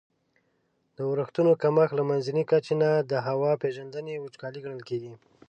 د 0.95 0.97
اورښتونو 1.07 1.51
کمښت 1.61 1.93
له 1.99 2.03
منځني 2.09 2.43
کچي 2.51 2.73
نه 2.83 2.89
د 3.11 3.13
هوا 3.27 3.51
پیژندني 3.63 4.15
وچکالي 4.19 4.59
ګڼل 4.65 4.81
کیږي. 4.89 5.13